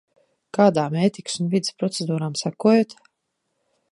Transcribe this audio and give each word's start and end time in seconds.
Kādām 0.57 0.97
ētikas 1.01 1.35
un 1.43 1.51
vides 1.51 1.77
procedūrām 1.83 2.39
sekojat? 2.43 2.97